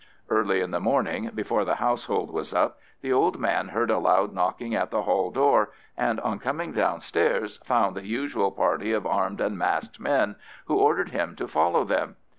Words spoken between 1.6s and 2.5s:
the household